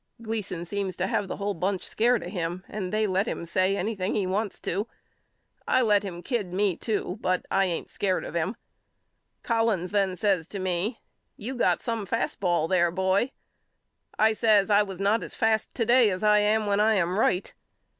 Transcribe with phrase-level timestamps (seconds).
[0.19, 3.77] Gleason seems to have the whole bunch scared of him and they let him say
[3.77, 4.87] anything he wants to.
[5.67, 8.55] I let him kid me to but I ain't scared of him.
[9.43, 10.99] Collins then says to me
[11.37, 13.29] You got some fast ball there boy.
[14.17, 17.19] I says I was not as fast to day as I am when I am
[17.19, 17.53] right.